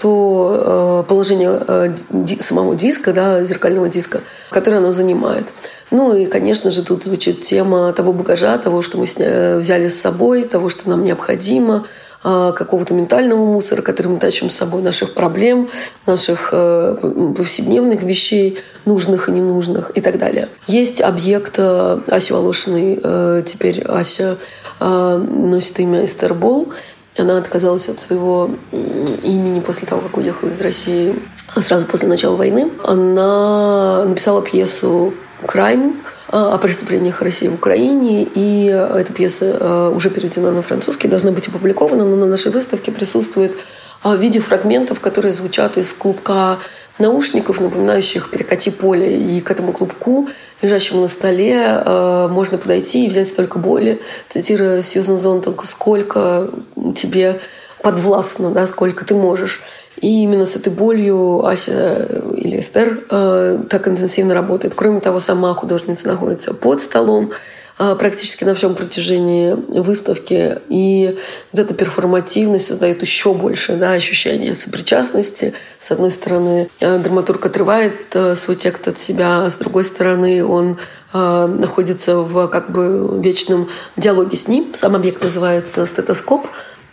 то 0.00 1.04
положение 1.08 1.92
самого 2.38 2.76
диска, 2.76 3.12
да, 3.12 3.42
зеркального 3.44 3.88
диска, 3.88 4.20
которое 4.50 4.76
оно 4.76 4.92
занимает. 4.92 5.48
Ну 5.90 6.14
и, 6.14 6.26
конечно 6.26 6.70
же, 6.70 6.84
тут 6.84 7.02
звучит 7.02 7.40
тема 7.40 7.92
того 7.92 8.12
багажа, 8.12 8.56
того, 8.58 8.82
что 8.82 8.98
мы 8.98 9.04
взяли 9.58 9.88
с 9.88 10.00
собой, 10.00 10.44
того, 10.44 10.68
что 10.68 10.88
нам 10.88 11.02
необходимо, 11.02 11.88
какого-то 12.22 12.94
ментального 12.94 13.44
мусора, 13.44 13.82
который 13.82 14.08
мы 14.08 14.18
тащим 14.18 14.50
с 14.50 14.56
собой, 14.56 14.82
наших 14.82 15.14
проблем, 15.14 15.70
наших 16.06 16.50
э, 16.52 16.96
повседневных 17.36 18.02
вещей, 18.02 18.58
нужных 18.84 19.28
и 19.28 19.32
ненужных 19.32 19.92
и 19.94 20.00
так 20.00 20.18
далее. 20.18 20.48
Есть 20.66 21.00
объект 21.00 21.56
э, 21.58 22.00
Аси 22.08 22.32
Волошиной, 22.32 23.00
э, 23.02 23.42
теперь 23.46 23.82
Ася 23.82 24.36
носит 24.80 25.80
имя 25.80 26.04
Эстербол. 26.04 26.68
Она 27.16 27.38
отказалась 27.38 27.88
от 27.88 27.98
своего 27.98 28.50
имени 28.70 29.58
после 29.58 29.88
того, 29.88 30.02
как 30.02 30.16
уехала 30.16 30.50
из 30.50 30.60
России 30.60 31.16
сразу 31.56 31.86
после 31.86 32.06
начала 32.06 32.36
войны. 32.36 32.70
Она 32.84 34.04
написала 34.04 34.40
пьесу 34.40 35.14
«Крайм», 35.44 36.02
о 36.28 36.58
преступлениях 36.58 37.22
России 37.22 37.48
в 37.48 37.54
Украине. 37.54 38.28
И 38.34 38.66
эта 38.66 39.12
пьеса 39.12 39.56
э, 39.58 39.92
уже 39.94 40.10
переведена 40.10 40.50
на 40.50 40.62
французский, 40.62 41.08
должна 41.08 41.32
быть 41.32 41.48
опубликована, 41.48 42.04
но 42.04 42.16
на 42.16 42.26
нашей 42.26 42.52
выставке 42.52 42.92
присутствует 42.92 43.52
в 44.04 44.14
виде 44.16 44.40
фрагментов, 44.40 45.00
которые 45.00 45.32
звучат 45.32 45.76
из 45.76 45.92
клубка 45.92 46.58
наушников, 46.98 47.60
напоминающих 47.60 48.30
«Перекати 48.30 48.70
поле». 48.70 49.18
И 49.18 49.40
к 49.40 49.50
этому 49.50 49.72
клубку, 49.72 50.28
лежащему 50.62 51.02
на 51.02 51.08
столе, 51.08 51.56
э, 51.56 52.28
можно 52.28 52.58
подойти 52.58 53.06
и 53.06 53.08
взять 53.08 53.28
столько 53.28 53.58
боли, 53.58 54.00
цитируя 54.28 54.82
Сьюзан 54.82 55.18
Зонтонг, 55.18 55.64
сколько 55.64 56.50
тебе 56.94 57.40
подвластно, 57.82 58.50
да, 58.50 58.66
сколько 58.66 59.04
ты 59.04 59.14
можешь. 59.14 59.62
И 60.00 60.22
именно 60.22 60.46
с 60.46 60.56
этой 60.56 60.72
болью 60.72 61.44
Ася 61.44 61.72
э, 61.72 62.34
или 62.36 62.60
Эстер 62.60 63.04
э, 63.10 63.62
так 63.68 63.88
интенсивно 63.88 64.34
работает. 64.34 64.74
Кроме 64.74 65.00
того, 65.00 65.20
сама 65.20 65.54
художница 65.54 66.06
находится 66.08 66.54
под 66.54 66.82
столом 66.82 67.32
э, 67.78 67.96
практически 67.98 68.44
на 68.44 68.54
всем 68.54 68.76
протяжении 68.76 69.52
выставки. 69.52 70.58
И 70.68 71.18
вот 71.52 71.60
эта 71.60 71.74
перформативность 71.74 72.66
создает 72.66 73.00
еще 73.00 73.34
больше 73.34 73.74
да, 73.74 73.92
ощущение 73.92 74.54
сопричастности. 74.54 75.54
С 75.80 75.90
одной 75.90 76.12
стороны, 76.12 76.70
э, 76.80 76.98
драматург 76.98 77.46
отрывает 77.46 78.14
э, 78.14 78.36
свой 78.36 78.56
текст 78.56 78.86
от 78.86 78.98
себя, 78.98 79.44
а 79.44 79.50
с 79.50 79.56
другой 79.56 79.82
стороны, 79.82 80.44
он 80.44 80.78
э, 81.12 81.46
находится 81.46 82.18
в 82.18 82.46
как 82.48 82.70
бы 82.70 83.20
вечном 83.20 83.68
диалоге 83.96 84.36
с 84.36 84.46
ним. 84.46 84.74
Сам 84.74 84.94
объект 84.94 85.22
называется 85.24 85.86
«Стетоскоп». 85.86 86.46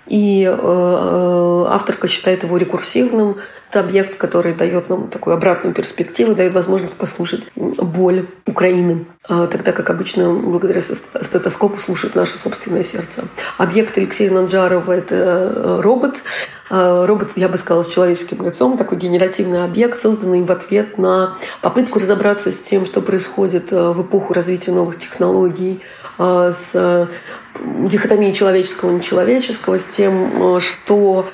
И 0.08 0.44
э, 0.44 0.52
э, 0.52 1.66
авторка 1.70 2.08
считает 2.08 2.44
его 2.44 2.58
рекурсивным. 2.58 3.38
Это 3.70 3.80
объект, 3.80 4.18
который 4.18 4.54
дает 4.54 4.88
нам 4.88 5.08
такую 5.08 5.36
обратную 5.36 5.74
перспективу, 5.74 6.36
дает 6.36 6.54
возможность 6.54 6.94
послушать 6.94 7.52
боль 7.56 8.28
Украины, 8.46 9.08
э, 9.28 9.48
тогда 9.50 9.72
как 9.72 9.90
обычно 9.90 10.32
благодаря 10.32 10.80
стетоскопу 10.80 11.80
слушают 11.80 12.16
наше 12.16 12.38
собственное 12.38 12.84
сердце. 12.84 13.24
Объект 13.58 13.98
Алексея 13.98 14.32
Нанджарова– 14.32 14.92
это 14.94 15.80
робот. 15.82 16.24
Робот, 16.70 17.32
я 17.36 17.48
бы 17.48 17.58
сказала, 17.58 17.84
с 17.84 17.88
человеческим 17.88 18.44
лицом, 18.44 18.78
такой 18.78 18.98
генеративный 18.98 19.64
объект, 19.64 20.00
созданный 20.00 20.42
в 20.42 20.52
ответ 20.52 20.98
на 20.98 21.38
попытку 21.62 22.00
разобраться 22.00 22.52
с 22.52 22.60
тем, 22.60 22.88
что 22.88 23.02
происходит 23.02 23.72
в 23.72 24.02
эпоху 24.02 24.34
развития 24.34 24.72
новых 24.72 24.98
технологий, 24.98 25.80
с 26.18 27.10
дихотомией 27.60 28.34
человеческого 28.34 28.92
и 28.92 28.96
нечеловеческого, 28.96 29.78
с 29.78 29.86
тем, 29.86 30.60
что 30.60 31.28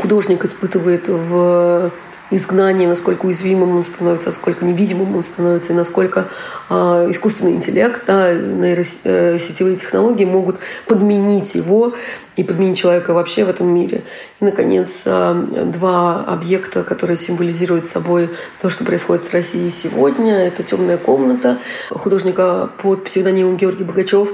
художник 0.00 0.44
испытывает 0.44 1.08
в 1.08 1.92
изгнании, 2.36 2.86
насколько 2.86 3.26
уязвимым 3.26 3.76
он 3.76 3.82
становится, 3.82 4.28
насколько 4.28 4.64
невидимым 4.64 5.16
он 5.16 5.22
становится, 5.22 5.72
и 5.72 5.76
насколько 5.76 6.28
э, 6.70 7.06
искусственный 7.10 7.52
интеллект, 7.52 8.02
да, 8.06 8.34
нейросетевые 8.34 9.76
технологии 9.76 10.24
могут 10.24 10.56
подменить 10.86 11.54
его 11.54 11.94
и 12.36 12.44
подменить 12.44 12.78
человека 12.78 13.14
вообще 13.14 13.44
в 13.44 13.50
этом 13.50 13.68
мире. 13.68 14.02
И, 14.40 14.44
наконец, 14.44 15.04
э, 15.06 15.66
два 15.72 16.24
объекта, 16.24 16.82
которые 16.82 17.16
символизируют 17.16 17.86
собой 17.86 18.30
то, 18.60 18.68
что 18.68 18.84
происходит 18.84 19.24
в 19.24 19.32
России 19.32 19.68
сегодня. 19.68 20.34
Это 20.46 20.62
«Темная 20.62 20.98
комната» 20.98 21.58
художника 21.90 22.70
под 22.82 23.04
псевдонимом 23.04 23.56
Георгий 23.56 23.84
Богачев, 23.84 24.32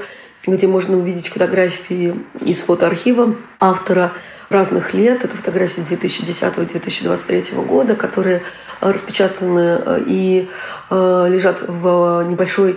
где 0.48 0.66
можно 0.66 0.96
увидеть 0.96 1.28
фотографии 1.28 2.14
из 2.40 2.62
фотоархива 2.62 3.36
автора– 3.60 4.12
разных 4.50 4.94
лет. 4.94 5.24
Это 5.24 5.36
фотографии 5.36 5.82
2010-2023 5.82 7.64
года, 7.66 7.94
которые 7.94 8.42
э, 8.80 8.90
распечатаны 8.90 9.80
э, 9.84 10.02
и 10.06 10.48
э, 10.90 11.26
лежат 11.28 11.62
в 11.66 12.24
небольшой 12.28 12.76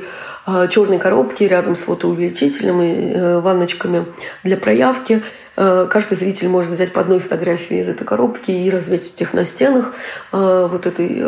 черной 0.71 0.97
коробке 0.97 1.47
рядом 1.47 1.75
с 1.75 1.83
фотоувеличителем 1.83 2.81
и 2.81 3.39
ванночками 3.41 4.07
для 4.43 4.57
проявки. 4.57 5.21
Каждый 5.55 6.15
зритель 6.15 6.48
может 6.48 6.72
взять 6.72 6.93
по 6.93 7.01
одной 7.01 7.20
фотографии 7.20 7.79
из 7.79 7.89
этой 7.89 8.05
коробки 8.05 8.51
и 8.51 8.70
развесить 8.70 9.22
их 9.22 9.34
на 9.34 9.43
стенах 9.43 9.93
вот 10.31 10.86
этой 10.86 11.24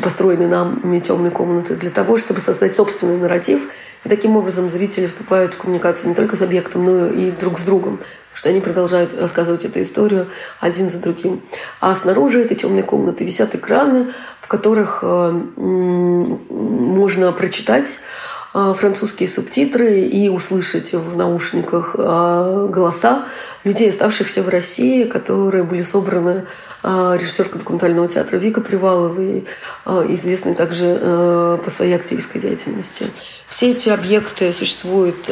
построенной 0.00 0.46
нами 0.46 1.00
темной 1.00 1.30
комнаты 1.30 1.74
для 1.74 1.90
того, 1.90 2.16
чтобы 2.16 2.40
создать 2.40 2.76
собственный 2.76 3.18
нарратив. 3.18 3.68
И 4.04 4.08
таким 4.08 4.36
образом 4.36 4.70
зрители 4.70 5.06
вступают 5.06 5.54
в 5.54 5.58
коммуникацию 5.58 6.08
не 6.08 6.14
только 6.14 6.36
с 6.36 6.42
объектом, 6.42 6.84
но 6.84 7.06
и 7.06 7.30
друг 7.32 7.58
с 7.58 7.62
другом 7.62 8.00
что 8.34 8.48
они 8.48 8.60
продолжают 8.60 9.16
рассказывать 9.18 9.64
эту 9.64 9.82
историю 9.82 10.28
один 10.60 10.90
за 10.90 11.00
другим. 11.00 11.42
А 11.80 11.94
снаружи 11.94 12.40
этой 12.40 12.56
темной 12.56 12.82
комнаты 12.82 13.24
висят 13.24 13.54
экраны, 13.54 14.08
в 14.40 14.48
которых 14.48 15.00
э, 15.02 15.30
можно 15.56 17.32
прочитать 17.32 18.00
э, 18.00 18.02
французские 18.52 19.28
субтитры 19.28 20.00
и 20.00 20.28
услышать 20.28 20.92
в 20.92 21.16
наушниках 21.16 21.94
э, 21.98 22.68
голоса 22.70 23.26
людей, 23.64 23.88
оставшихся 23.90 24.42
в 24.42 24.48
России, 24.48 25.04
которые 25.04 25.64
были 25.64 25.82
собраны 25.82 26.44
режиссеркой 26.82 27.60
документального 27.60 28.08
театра 28.08 28.36
Вика 28.36 28.60
Приваловой, 28.60 29.46
известной 29.86 30.56
также 30.56 31.60
по 31.64 31.70
своей 31.70 31.94
активистской 31.94 32.40
деятельности. 32.40 33.06
Все 33.46 33.70
эти 33.70 33.88
объекты 33.88 34.52
существуют 34.52 35.30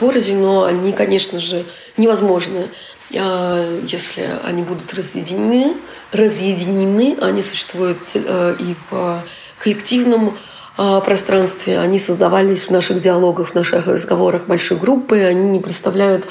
порознь, 0.00 0.38
но 0.38 0.64
они, 0.64 0.92
конечно 0.92 1.38
же, 1.38 1.64
невозможны, 1.96 2.66
если 3.10 4.28
они 4.42 4.62
будут 4.64 4.92
разъединены. 4.92 5.76
Разъединены, 6.10 7.16
они 7.20 7.42
существуют 7.44 8.16
и 8.16 8.74
в 8.90 9.22
коллективном 9.60 10.36
пространстве, 10.76 11.78
они 11.78 11.98
создавались 11.98 12.64
в 12.64 12.70
наших 12.70 13.00
диалогах, 13.00 13.48
в 13.48 13.54
наших 13.54 13.86
разговорах 13.86 14.46
большой 14.46 14.78
группы, 14.78 15.18
они 15.18 15.50
не 15.50 15.60
представляют 15.60 16.24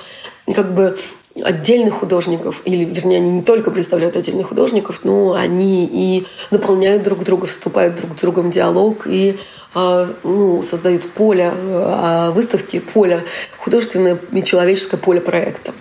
как 0.54 0.74
бы 0.74 0.98
отдельных 1.44 1.96
художников, 1.96 2.62
или, 2.66 2.84
вернее, 2.84 3.18
они 3.18 3.30
не 3.30 3.42
только 3.42 3.72
представляют 3.72 4.16
отдельных 4.16 4.50
художников, 4.50 5.02
но 5.04 5.34
они 5.34 5.86
и 5.86 6.28
наполняют 6.52 7.04
друг 7.04 7.24
друга, 7.24 7.46
вступают 7.46 7.96
друг 7.96 8.18
с 8.18 8.22
другом 8.22 8.52
в 8.52 8.54
диалог 8.54 9.08
и 9.08 9.40
а, 9.74 10.08
ну, 10.24 10.62
создают 10.62 11.10
поле 11.14 11.54
а, 11.54 12.32
выставки, 12.32 12.80
поле, 12.80 13.26
художественное 13.58 14.20
и 14.32 14.44
человеческое 14.44 14.98
поле 14.98 15.22
проекта. 15.22 15.74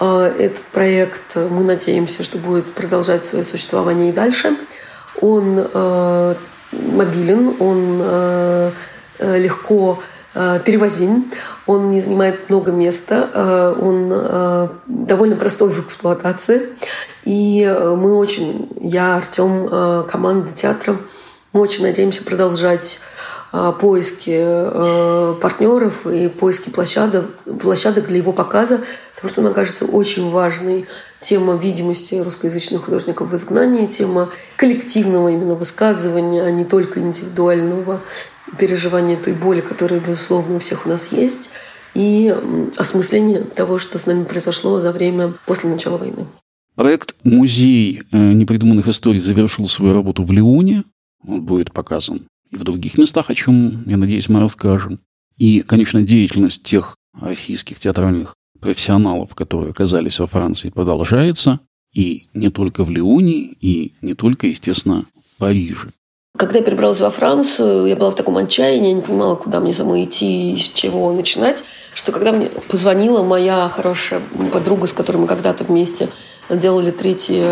А, 0.00 0.26
этот 0.26 0.64
проект, 0.64 1.36
мы 1.36 1.62
надеемся, 1.62 2.24
что 2.24 2.38
будет 2.38 2.74
продолжать 2.74 3.24
свое 3.24 3.44
существование 3.44 4.10
и 4.10 4.12
дальше. 4.12 4.56
Он 5.20 5.68
мобилен, 6.72 7.56
он 7.60 8.72
легко 9.18 10.00
перевозим, 10.32 11.30
он 11.66 11.90
не 11.90 12.00
занимает 12.00 12.48
много 12.48 12.72
места, 12.72 13.74
он 13.80 14.08
довольно 14.86 15.36
простой 15.36 15.68
в 15.68 15.80
эксплуатации. 15.80 16.70
И 17.24 17.64
мы 17.64 18.16
очень, 18.16 18.68
я, 18.80 19.16
Артем, 19.16 19.68
команда 20.10 20.50
театра, 20.52 20.96
мы 21.52 21.60
очень 21.60 21.84
надеемся 21.84 22.24
продолжать 22.24 23.00
поиски 23.52 24.32
э, 24.34 25.34
партнеров 25.40 26.06
и 26.06 26.28
поиски 26.28 26.70
площадок, 26.70 27.30
площадок 27.60 28.06
для 28.06 28.16
его 28.16 28.32
показа, 28.32 28.80
потому 29.14 29.30
что, 29.30 29.42
мне 29.42 29.50
кажется, 29.50 29.84
очень 29.84 30.30
важной 30.30 30.86
тема 31.20 31.56
видимости 31.56 32.14
русскоязычных 32.14 32.86
художников 32.86 33.30
в 33.30 33.34
изгнании, 33.34 33.86
тема 33.86 34.30
коллективного 34.56 35.28
именно 35.28 35.54
высказывания, 35.54 36.42
а 36.42 36.50
не 36.50 36.64
только 36.64 37.00
индивидуального 37.00 38.00
переживания 38.58 39.18
той 39.18 39.34
боли, 39.34 39.60
которая, 39.60 40.00
безусловно, 40.00 40.56
у 40.56 40.58
всех 40.58 40.86
у 40.86 40.88
нас 40.88 41.12
есть, 41.12 41.50
и 41.92 42.34
осмысление 42.78 43.40
того, 43.40 43.76
что 43.76 43.98
с 43.98 44.06
нами 44.06 44.24
произошло 44.24 44.80
за 44.80 44.92
время 44.92 45.34
после 45.44 45.68
начала 45.68 45.98
войны. 45.98 46.26
Проект 46.74 47.14
«Музей 47.22 48.02
э, 48.10 48.16
непридуманных 48.16 48.88
историй» 48.88 49.20
завершил 49.20 49.68
свою 49.68 49.92
работу 49.92 50.24
в 50.24 50.32
Леоне. 50.32 50.84
Он 51.22 51.42
будет 51.42 51.70
показан 51.74 52.26
и 52.52 52.56
в 52.56 52.64
других 52.64 52.98
местах, 52.98 53.30
о 53.30 53.34
чем, 53.34 53.82
я 53.86 53.96
надеюсь, 53.96 54.28
мы 54.28 54.40
расскажем. 54.40 55.00
И, 55.38 55.60
конечно, 55.60 56.02
деятельность 56.02 56.62
тех 56.62 56.96
российских 57.18 57.78
театральных 57.78 58.34
профессионалов, 58.60 59.34
которые 59.34 59.70
оказались 59.70 60.18
во 60.18 60.26
Франции, 60.26 60.68
продолжается. 60.68 61.60
И 61.92 62.28
не 62.34 62.50
только 62.50 62.84
в 62.84 62.90
Лионе, 62.90 63.54
и 63.60 63.94
не 64.02 64.14
только, 64.14 64.46
естественно, 64.46 65.06
в 65.16 65.38
Париже. 65.38 65.92
Когда 66.38 66.58
я 66.58 66.64
перебралась 66.64 67.00
во 67.00 67.10
Францию, 67.10 67.86
я 67.86 67.96
была 67.96 68.10
в 68.10 68.16
таком 68.16 68.36
отчаянии, 68.38 68.88
я 68.88 68.94
не 68.94 69.02
понимала, 69.02 69.34
куда 69.34 69.60
мне 69.60 69.74
самой 69.74 70.04
идти, 70.04 70.56
с 70.56 70.68
чего 70.68 71.12
начинать, 71.12 71.62
что 71.94 72.12
когда 72.12 72.32
мне 72.32 72.46
позвонила 72.68 73.22
моя 73.22 73.68
хорошая 73.68 74.20
подруга, 74.52 74.86
с 74.86 74.92
которой 74.94 75.18
мы 75.18 75.26
когда-то 75.26 75.64
вместе 75.64 76.08
делали 76.48 76.90
третий, 76.90 77.44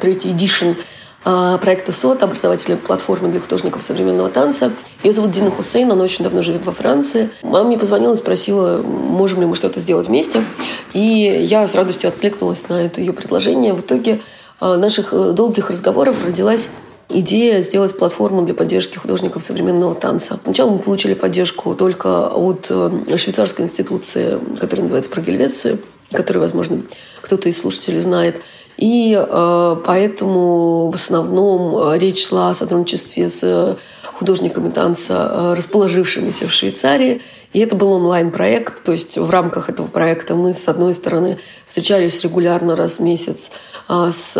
третий 0.00 0.30
эдишн 0.30 0.74
проекта 1.22 1.92
СОТ, 1.92 2.22
образовательной 2.22 2.76
платформы 2.76 3.28
для 3.28 3.40
художников 3.40 3.82
современного 3.82 4.28
танца. 4.28 4.72
Ее 5.02 5.12
зовут 5.12 5.30
Дина 5.30 5.50
Хусейн, 5.50 5.90
она 5.90 6.04
очень 6.04 6.24
давно 6.24 6.42
живет 6.42 6.64
во 6.64 6.72
Франции. 6.72 7.30
Мама 7.42 7.68
мне 7.68 7.78
позвонила 7.78 8.14
и 8.14 8.16
спросила, 8.16 8.82
можем 8.82 9.40
ли 9.40 9.46
мы 9.46 9.54
что-то 9.54 9.80
сделать 9.80 10.08
вместе. 10.08 10.44
И 10.92 11.00
я 11.00 11.66
с 11.66 11.74
радостью 11.74 12.08
откликнулась 12.08 12.68
на 12.68 12.74
это 12.82 13.00
ее 13.00 13.12
предложение. 13.12 13.72
В 13.74 13.80
итоге 13.80 14.20
а, 14.60 14.76
наших 14.76 15.12
э, 15.12 15.32
долгих 15.32 15.70
разговоров 15.70 16.24
родилась 16.24 16.68
идея 17.08 17.60
сделать 17.62 17.96
платформу 17.96 18.42
для 18.42 18.54
поддержки 18.54 18.96
художников 18.96 19.42
современного 19.42 19.94
танца. 19.94 20.38
Сначала 20.44 20.70
мы 20.70 20.78
получили 20.78 21.14
поддержку 21.14 21.74
только 21.74 22.28
от 22.28 22.68
э, 22.70 23.16
швейцарской 23.16 23.64
институции, 23.64 24.38
которая 24.60 24.82
называется 24.82 25.10
«Прогельвеция», 25.10 25.78
которую, 26.12 26.42
возможно, 26.42 26.82
кто-то 27.22 27.48
из 27.48 27.60
слушателей 27.60 28.00
знает. 28.00 28.36
И 28.76 29.14
э, 29.14 29.76
поэтому 29.84 30.90
в 30.90 30.94
основном 30.94 31.76
э, 31.76 31.98
речь 31.98 32.26
шла 32.26 32.50
о 32.50 32.54
сотрудничестве 32.54 33.28
с 33.28 33.76
художниками 34.02 34.70
танца, 34.70 35.30
э, 35.30 35.54
расположившимися 35.54 36.46
в 36.46 36.52
Швейцарии. 36.52 37.20
И 37.52 37.60
это 37.60 37.76
был 37.76 37.92
онлайн-проект, 37.92 38.82
то 38.82 38.92
есть 38.92 39.18
в 39.18 39.28
рамках 39.30 39.68
этого 39.68 39.86
проекта 39.86 40.34
мы, 40.34 40.54
с 40.54 40.68
одной 40.68 40.94
стороны, 40.94 41.38
встречались 41.66 42.22
регулярно 42.22 42.76
раз 42.76 42.98
в 42.98 43.00
месяц 43.00 43.50
э, 43.88 44.10
с 44.10 44.32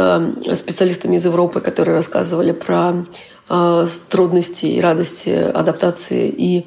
специалистами 0.57 1.17
из 1.17 1.25
Европы, 1.25 1.61
которые 1.61 1.95
рассказывали 1.95 2.53
про 2.53 3.07
трудности 4.09 4.67
и 4.67 4.81
радости 4.81 5.29
адаптации 5.29 6.29
и 6.29 6.65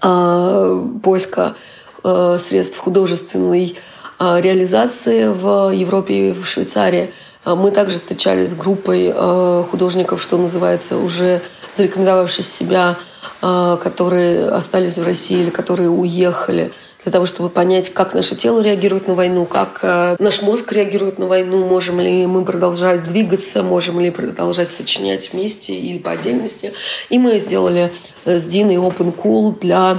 поиска 0.00 1.54
средств 2.02 2.76
художественной 2.78 3.76
реализации 4.18 5.28
в 5.28 5.70
Европе 5.74 6.30
и 6.30 6.32
в 6.32 6.46
Швейцарии. 6.46 7.10
Э, 7.44 7.54
мы 7.54 7.70
также 7.70 7.96
встречались 7.96 8.50
с 8.50 8.54
группой 8.54 9.12
э, 9.14 9.64
художников, 9.70 10.22
что 10.22 10.36
называется, 10.38 10.98
уже 10.98 11.42
зарекомендовавшись 11.72 12.48
себя, 12.48 12.96
которые 13.40 14.48
остались 14.48 14.96
в 14.96 15.04
России 15.04 15.40
или 15.42 15.50
которые 15.50 15.90
уехали 15.90 16.72
для 17.02 17.12
того, 17.12 17.26
чтобы 17.26 17.50
понять, 17.50 17.92
как 17.92 18.14
наше 18.14 18.34
тело 18.34 18.62
реагирует 18.62 19.08
на 19.08 19.14
войну, 19.14 19.44
как 19.44 19.82
наш 20.18 20.40
мозг 20.40 20.72
реагирует 20.72 21.18
на 21.18 21.26
войну, 21.26 21.66
можем 21.66 22.00
ли 22.00 22.24
мы 22.24 22.44
продолжать 22.46 23.04
двигаться, 23.04 23.62
можем 23.62 24.00
ли 24.00 24.10
продолжать 24.10 24.72
сочинять 24.72 25.32
вместе 25.32 25.74
или 25.74 25.98
по 25.98 26.12
отдельности. 26.12 26.72
И 27.10 27.18
мы 27.18 27.38
сделали 27.38 27.92
с 28.24 28.46
Диной 28.46 28.76
Open 28.76 29.14
Cool 29.14 29.60
для 29.60 29.98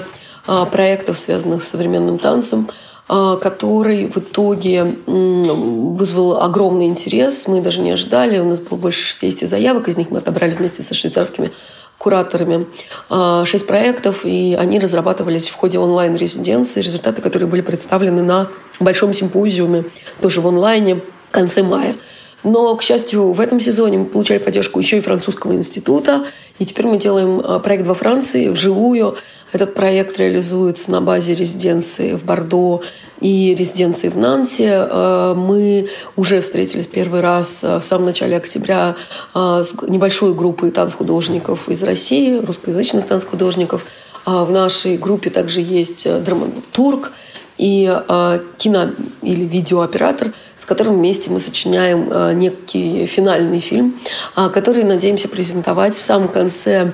проектов, 0.72 1.20
связанных 1.20 1.64
с 1.64 1.68
современным 1.68 2.18
танцем– 2.18 2.72
который 3.08 4.08
в 4.08 4.18
итоге 4.18 4.84
вызвал 5.06 6.42
огромный 6.42 6.88
интерес. 6.88 7.48
Мы 7.48 7.62
даже 7.62 7.80
не 7.80 7.92
ожидали. 7.92 8.40
У 8.40 8.46
нас 8.46 8.60
было 8.60 8.78
больше 8.78 9.02
60 9.02 9.50
заявок, 9.50 9.88
из 9.88 9.96
них 9.96 10.10
мы 10.10 10.18
отобрали 10.18 10.52
вместе 10.52 10.84
со 10.84 10.94
швейцарскими 10.94 11.52
кураторами 11.98 12.68
а, 13.10 13.44
шесть 13.46 13.66
проектов, 13.66 14.24
и 14.24 14.56
они 14.60 14.80
разрабатывались 14.80 15.50
в 15.50 15.56
ходе 15.56 15.80
онлайн-резиденции, 15.80 16.82
результаты, 16.82 17.22
которые 17.22 17.50
были 17.50 17.62
представлены 17.62 18.22
на 18.22 18.50
большом 18.80 19.14
симпозиуме, 19.14 19.86
тоже 20.22 20.42
в 20.42 20.48
онлайне, 20.48 20.96
в 20.96 21.32
конце 21.32 21.64
мая. 21.64 21.96
Но, 22.44 22.76
к 22.76 22.84
счастью, 22.84 23.32
в 23.34 23.42
этом 23.42 23.60
сезоне 23.60 23.98
мы 23.98 24.06
получали 24.06 24.38
поддержку 24.38 24.80
еще 24.80 24.98
и 24.98 25.02
французского 25.02 25.54
института. 25.54 26.26
И 26.60 26.66
теперь 26.66 26.86
мы 26.86 26.98
делаем 26.98 27.40
э, 27.40 27.60
проект 27.60 27.86
во 27.88 27.96
Франции 27.96 28.48
вживую. 28.50 29.18
Этот 29.52 29.74
проект 29.74 30.18
реализуется 30.18 30.92
на 30.92 31.02
базе 31.02 31.36
резиденции 31.36 32.14
в 32.14 32.24
Бордо 32.24 32.82
и 33.22 33.56
резиденции 33.56 34.10
в 34.10 34.18
Нанте. 34.18 34.88
Э, 34.90 35.34
мы 35.36 35.90
уже 36.16 36.42
встретились 36.42 36.86
первый 36.86 37.22
раз 37.22 37.64
в 37.64 37.82
самом 37.82 38.06
начале 38.06 38.38
октября 38.38 38.96
с 39.34 39.74
небольшой 39.88 40.34
группой 40.34 40.72
танцхудожников 40.72 41.70
из 41.70 41.82
России, 41.84 42.40
русскоязычных 42.40 43.08
танцхудожников. 43.08 43.86
В 44.26 44.52
нашей 44.52 44.98
группе 44.98 45.30
также 45.30 45.62
есть 45.62 46.06
драматург– 46.24 47.12
и 47.58 47.92
э, 48.08 48.40
кино 48.58 48.92
или 49.22 49.44
видеооператор, 49.44 50.34
с 50.58 50.66
которым 50.66 50.96
вместе 50.96 51.30
мы 51.30 51.40
сочиняем 51.40 52.10
э, 52.12 52.34
некий 52.34 53.06
финальный 53.08 53.60
фильм, 53.60 54.00
э, 54.36 54.50
который 54.50 54.84
надеемся 54.84 55.28
презентовать 55.28 55.98
в 55.98 56.04
самом 56.04 56.28
конце 56.28 56.94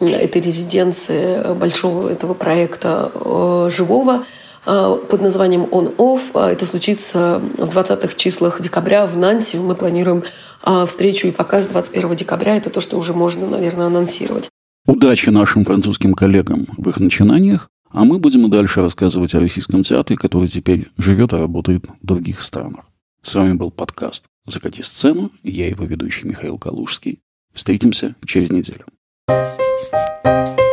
этой 0.00 0.40
резиденции 0.40 1.36
э, 1.36 1.54
большого 1.54 2.08
этого 2.08 2.34
проекта 2.34 3.12
э, 3.14 3.70
живого 3.70 4.24
э, 4.66 4.96
под 5.08 5.20
названием 5.20 5.62
On 5.64 5.94
Off. 5.96 6.38
Это 6.38 6.66
случится 6.66 7.40
в 7.58 7.76
20-х 7.76 8.14
числах 8.16 8.60
декабря 8.60 9.06
в 9.06 9.16
Нанте. 9.16 9.58
Мы 9.58 9.74
планируем 9.74 10.24
встречу 10.86 11.28
и 11.28 11.30
показ 11.30 11.66
21 11.68 12.16
декабря. 12.16 12.56
Это 12.56 12.70
то, 12.70 12.80
что 12.80 12.98
уже 12.98 13.14
можно, 13.14 13.46
наверное, 13.46 13.86
анонсировать. 13.86 14.50
Удачи 14.86 15.30
нашим 15.30 15.64
французским 15.64 16.14
коллегам 16.14 16.66
в 16.76 16.88
их 16.88 16.98
начинаниях. 16.98 17.68
А 17.90 18.04
мы 18.04 18.18
будем 18.18 18.46
и 18.46 18.50
дальше 18.50 18.82
рассказывать 18.82 19.34
о 19.34 19.40
российском 19.40 19.82
театре, 19.82 20.16
который 20.16 20.48
теперь 20.48 20.88
живет 20.96 21.32
и 21.32 21.36
работает 21.36 21.86
в 21.86 22.06
других 22.06 22.40
странах. 22.40 22.84
С 23.22 23.34
вами 23.34 23.54
был 23.54 23.70
подкаст 23.70 24.26
«Закати 24.46 24.82
сцену». 24.82 25.30
Я 25.42 25.68
его 25.68 25.84
ведущий 25.84 26.26
Михаил 26.26 26.56
Калужский. 26.56 27.20
Встретимся 27.52 28.14
через 28.24 28.50
неделю. 28.50 28.84
Thank 29.30 30.58
you 30.58 30.69